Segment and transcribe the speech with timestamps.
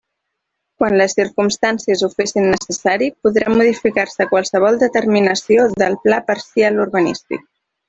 [0.79, 7.47] Quan les circumstàncies ho fessin necessari podrà modificar-se qualsevol determinació del Pla Parcial Urbanístic.